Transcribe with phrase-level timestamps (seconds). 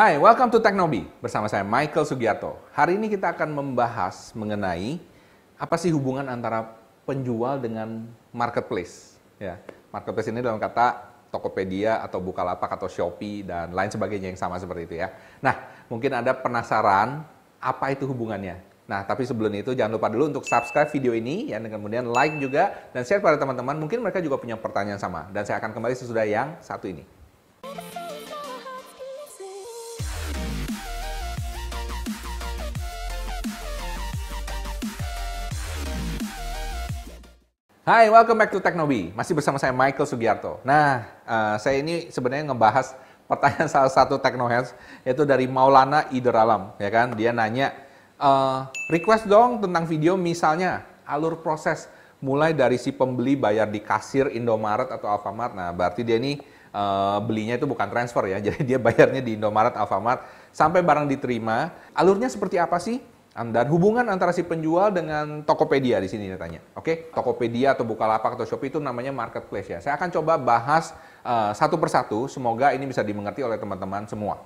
[0.00, 1.04] Hai, welcome to Teknobi.
[1.20, 2.56] Bersama saya Michael Sugiarto.
[2.72, 4.96] Hari ini kita akan membahas mengenai
[5.60, 6.72] apa sih hubungan antara
[7.04, 9.20] penjual dengan marketplace.
[9.36, 9.60] Ya,
[9.92, 14.88] marketplace ini dalam kata Tokopedia atau Bukalapak atau Shopee dan lain sebagainya yang sama seperti
[14.88, 15.12] itu ya.
[15.44, 17.20] Nah, mungkin Anda penasaran
[17.60, 18.56] apa itu hubungannya?
[18.88, 22.40] Nah, tapi sebelum itu jangan lupa dulu untuk subscribe video ini ya dan kemudian like
[22.40, 23.76] juga dan share pada teman-teman.
[23.76, 27.19] Mungkin mereka juga punya pertanyaan sama dan saya akan kembali sesudah yang satu ini.
[37.80, 39.08] Hai, welcome back to Teknobi.
[39.16, 40.60] Masih bersama saya Michael Sugiarto.
[40.68, 42.92] Nah, uh, saya ini sebenarnya ngebahas
[43.24, 47.16] pertanyaan salah satu Teknoheads, yaitu dari Maulana Ideralam, ya kan?
[47.16, 47.72] Dia nanya,
[48.20, 51.88] uh, request dong tentang video misalnya alur proses
[52.20, 55.56] mulai dari si pembeli bayar di kasir Indomaret atau Alfamart.
[55.56, 56.36] Nah, berarti dia ini
[56.76, 60.20] uh, belinya itu bukan transfer ya, jadi dia bayarnya di Indomaret, Alfamart
[60.52, 61.72] sampai barang diterima.
[61.96, 63.00] Alurnya seperti apa sih?
[63.48, 66.60] Dan hubungan antara si penjual dengan Tokopedia di sini tanya.
[66.76, 69.78] Oke, Tokopedia atau Bukalapak atau Shopee itu namanya marketplace ya.
[69.80, 70.92] Saya akan coba bahas
[71.24, 74.44] uh, satu persatu, semoga ini bisa dimengerti oleh teman-teman semua.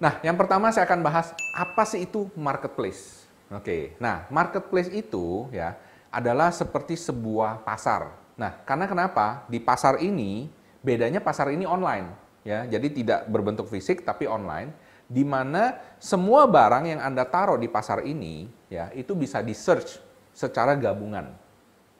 [0.00, 3.28] Nah, yang pertama saya akan bahas apa sih itu marketplace.
[3.52, 5.76] Oke, nah marketplace itu ya
[6.08, 8.08] adalah seperti sebuah pasar.
[8.40, 9.44] Nah, karena kenapa?
[9.52, 10.48] Di pasar ini
[10.80, 12.08] bedanya pasar ini online
[12.40, 14.72] ya, jadi tidak berbentuk fisik tapi online
[15.10, 19.98] di mana semua barang yang Anda taruh di pasar ini ya itu bisa di search
[20.30, 21.34] secara gabungan.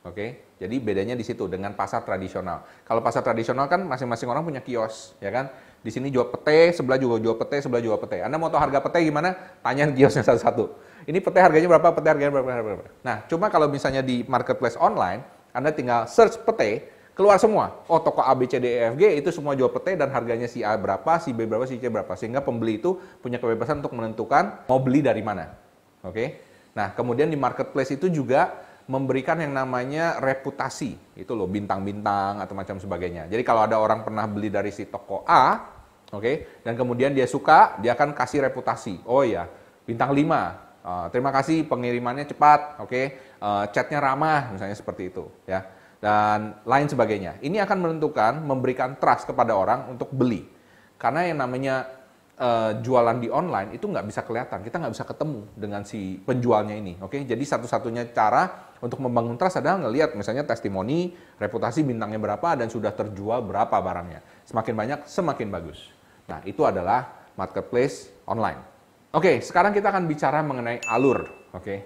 [0.06, 0.48] Oke.
[0.60, 2.62] Jadi bedanya di situ dengan pasar tradisional.
[2.84, 5.48] Kalau pasar tradisional kan masing-masing orang punya kios, ya kan?
[5.80, 8.20] Di sini jual pete, sebelah juga jual pete, sebelah jual pete.
[8.20, 9.32] Anda mau tahu harga pete gimana?
[9.64, 10.68] Tanya kiosnya satu-satu.
[11.08, 11.96] Ini pete harganya berapa?
[11.96, 12.60] Pete harganya berapa?
[12.60, 12.84] berapa?
[13.00, 15.24] Nah, cuma kalau misalnya di marketplace online,
[15.56, 17.84] Anda tinggal search pete, keluar semua.
[17.84, 20.48] Oh, toko A, B, C, D, E, F, G itu semua jual pete dan harganya
[20.48, 22.16] si A berapa, si B berapa, si C berapa.
[22.16, 25.52] Sehingga pembeli itu punya kebebasan untuk menentukan mau beli dari mana.
[26.00, 26.40] Oke.
[26.72, 30.96] Nah, kemudian di marketplace itu juga memberikan yang namanya reputasi.
[31.12, 33.28] Itu loh, bintang-bintang atau macam sebagainya.
[33.28, 35.60] Jadi kalau ada orang pernah beli dari si toko A,
[36.08, 39.04] oke, okay, dan kemudian dia suka, dia akan kasih reputasi.
[39.04, 39.44] Oh ya,
[39.84, 40.24] bintang 5.
[40.80, 43.04] Uh, terima kasih pengirimannya cepat, oke, okay,
[43.44, 47.38] uh, chatnya ramah, misalnya seperti itu, ya dan lain sebagainya.
[47.44, 50.48] Ini akan menentukan memberikan trust kepada orang untuk beli.
[50.96, 52.00] Karena yang namanya
[52.40, 56.74] uh, jualan di online itu nggak bisa kelihatan, kita nggak bisa ketemu dengan si penjualnya
[56.76, 56.96] ini.
[57.04, 57.28] Oke, okay?
[57.28, 62.96] jadi satu-satunya cara untuk membangun trust adalah ngelihat misalnya testimoni, reputasi bintangnya berapa dan sudah
[62.96, 64.24] terjual berapa barangnya.
[64.48, 65.92] Semakin banyak, semakin bagus.
[66.26, 68.60] Nah, itu adalah marketplace online.
[69.12, 71.28] Oke, okay, sekarang kita akan bicara mengenai alur.
[71.52, 71.78] Oke, okay?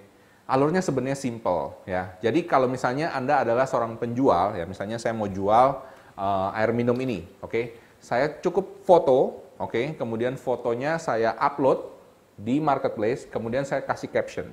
[0.44, 2.16] Alurnya sebenarnya simple ya.
[2.20, 5.80] Jadi kalau misalnya Anda adalah seorang penjual ya, misalnya saya mau jual
[6.16, 7.50] uh, air minum ini, oke.
[7.50, 7.64] Okay?
[8.04, 9.86] Saya cukup foto, oke, okay?
[9.96, 11.88] kemudian fotonya saya upload
[12.36, 14.48] di marketplace, kemudian saya kasih caption.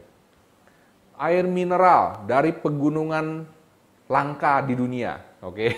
[1.19, 3.45] Air mineral dari pegunungan
[4.07, 5.59] langka di dunia, oke.
[5.59, 5.69] Okay?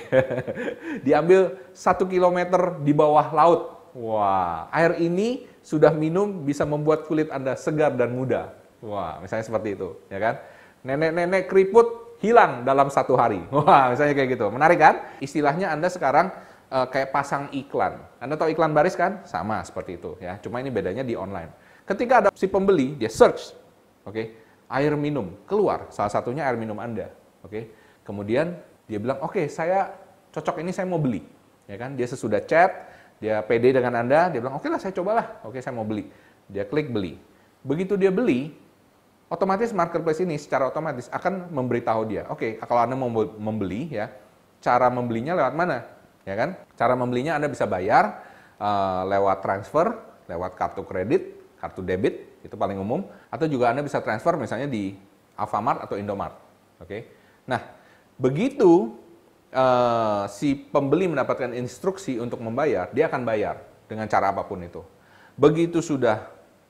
[1.06, 3.62] Diambil satu kilometer di bawah laut.
[3.94, 8.63] Wah, air ini sudah minum bisa membuat kulit Anda segar dan muda.
[8.84, 10.36] Wah, misalnya seperti itu, ya kan?
[10.84, 13.40] Nenek-nenek keriput hilang dalam satu hari.
[13.56, 14.52] Wah, misalnya kayak gitu.
[14.52, 14.96] Menarik kan?
[15.24, 16.36] Istilahnya Anda sekarang
[16.68, 17.96] uh, kayak pasang iklan.
[18.20, 19.24] Anda tahu iklan baris kan?
[19.24, 20.36] Sama seperti itu, ya.
[20.44, 21.56] Cuma ini bedanya di online.
[21.88, 23.56] Ketika ada si pembeli, dia search,
[24.08, 24.26] oke, okay,
[24.72, 25.92] air minum keluar.
[25.92, 27.12] Salah satunya air minum Anda,
[27.44, 27.52] oke.
[27.52, 27.64] Okay?
[28.04, 29.92] Kemudian dia bilang, oke, okay, saya
[30.32, 31.24] cocok ini, saya mau beli,
[31.68, 31.96] ya kan?
[31.96, 32.72] Dia sesudah chat,
[33.20, 35.88] dia pede dengan Anda, dia bilang, oke okay lah, saya cobalah, oke, okay, saya mau
[35.88, 36.08] beli.
[36.48, 37.20] Dia klik beli.
[37.64, 38.52] Begitu dia beli,
[39.34, 44.14] otomatis marketplace ini secara otomatis akan memberitahu dia, oke, okay, kalau Anda mau membeli ya,
[44.62, 45.90] cara membelinya lewat mana?
[46.24, 46.54] Ya kan?
[46.78, 48.22] Cara membelinya Anda bisa bayar
[48.62, 49.98] uh, lewat transfer,
[50.30, 54.94] lewat kartu kredit, kartu debit, itu paling umum, atau juga Anda bisa transfer misalnya di
[55.34, 56.38] Alfamart atau Indomart.
[56.78, 56.86] Oke.
[56.86, 57.02] Okay?
[57.50, 57.60] Nah,
[58.22, 58.94] begitu
[59.50, 64.86] uh, si pembeli mendapatkan instruksi untuk membayar, dia akan bayar dengan cara apa pun itu.
[65.34, 66.22] Begitu sudah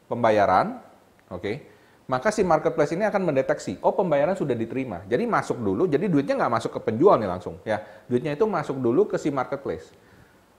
[0.08, 0.80] pembayaran,
[1.28, 1.56] oke, okay,
[2.04, 5.08] maka si marketplace ini akan mendeteksi, oh pembayaran sudah diterima.
[5.08, 7.56] Jadi masuk dulu, jadi duitnya nggak masuk ke penjual nih langsung.
[7.64, 7.80] ya
[8.12, 9.96] Duitnya itu masuk dulu ke si marketplace.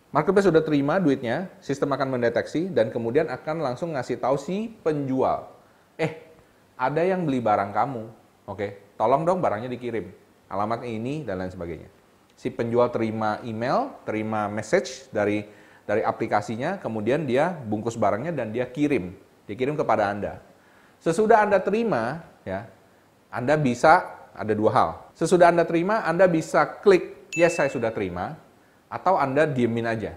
[0.08, 5.52] Marketplace sudah terima duitnya, sistem akan mendeteksi, dan kemudian akan langsung ngasih tahu si penjual.
[6.00, 6.32] Eh,
[6.80, 8.08] ada yang beli barang kamu,
[8.48, 10.08] oke, tolong dong barangnya dikirim.
[10.48, 11.88] Alamatnya ini, dan lain sebagainya.
[12.40, 15.44] Si penjual terima email, terima message dari
[15.84, 19.12] dari aplikasinya, kemudian dia bungkus barangnya dan dia kirim.
[19.44, 20.53] Dikirim kepada Anda
[21.00, 22.68] Sesudah Anda terima, ya,
[23.32, 24.04] Anda bisa
[24.34, 24.90] ada dua hal.
[25.14, 28.38] Sesudah Anda terima, Anda bisa klik yes saya sudah terima,
[28.90, 30.14] atau Anda diemin aja.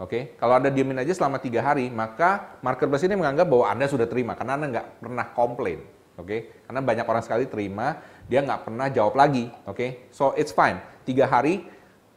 [0.00, 4.08] Oke, kalau Anda diemin aja selama tiga hari, maka marketplace ini menganggap bahwa Anda sudah
[4.08, 5.80] terima karena Anda nggak pernah komplain.
[6.16, 7.96] Oke, karena banyak orang sekali terima,
[8.28, 9.48] dia nggak pernah jawab lagi.
[9.64, 10.76] Oke, so it's fine.
[11.04, 11.64] Tiga hari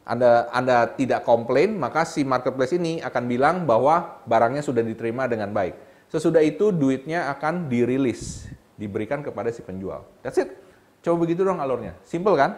[0.04, 5.48] anda, Anda tidak komplain, maka si marketplace ini akan bilang bahwa barangnya sudah diterima dengan
[5.48, 5.93] baik.
[6.14, 8.46] Sesudah itu duitnya akan dirilis,
[8.78, 10.06] diberikan kepada si penjual.
[10.22, 10.54] That's it.
[11.02, 11.98] Coba begitu dong alurnya.
[12.06, 12.54] Simple kan?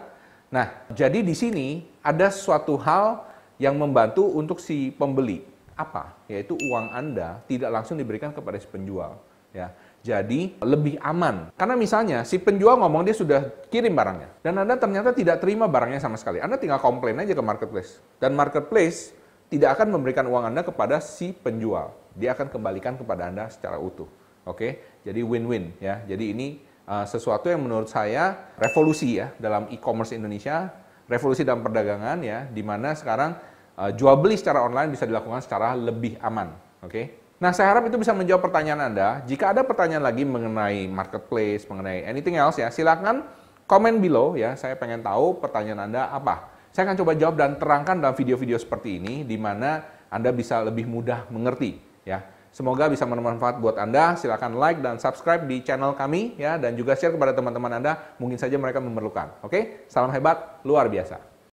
[0.53, 3.25] Nah, jadi di sini ada suatu hal
[3.57, 5.41] yang membantu untuk si pembeli.
[5.73, 6.13] Apa?
[6.29, 9.17] Yaitu uang Anda tidak langsung diberikan kepada si penjual.
[9.49, 9.73] Ya,
[10.05, 11.49] jadi lebih aman.
[11.57, 13.41] Karena misalnya si penjual ngomong dia sudah
[13.73, 16.37] kirim barangnya dan Anda ternyata tidak terima barangnya sama sekali.
[16.37, 17.97] Anda tinggal komplain aja ke marketplace.
[18.21, 19.17] Dan marketplace
[19.49, 21.89] tidak akan memberikan uang Anda kepada si penjual.
[22.17, 24.09] Dia akan kembalikan kepada Anda secara utuh.
[24.49, 24.99] Oke?
[25.05, 26.01] Jadi win-win ya.
[26.09, 26.47] Jadi ini
[26.89, 30.73] uh, sesuatu yang menurut saya revolusi ya dalam e-commerce Indonesia,
[31.05, 33.37] revolusi dalam perdagangan ya, di mana sekarang
[33.77, 36.55] uh, jual beli secara online bisa dilakukan secara lebih aman.
[36.81, 37.27] Oke?
[37.37, 39.21] Nah, saya harap itu bisa menjawab pertanyaan Anda.
[39.29, 43.29] Jika ada pertanyaan lagi mengenai marketplace, mengenai anything else ya, silakan
[43.69, 44.57] komen below ya.
[44.57, 46.49] Saya pengen tahu pertanyaan Anda apa.
[46.73, 50.89] Saya akan coba jawab dan terangkan dalam video-video seperti ini di mana Anda bisa lebih
[50.89, 52.23] mudah mengerti ya.
[52.55, 54.17] Semoga bisa bermanfaat buat Anda.
[54.17, 58.17] Silakan like dan subscribe di channel kami ya dan juga share kepada teman-teman Anda.
[58.17, 59.45] Mungkin saja mereka memerlukan.
[59.45, 61.36] Oke, salam hebat luar biasa.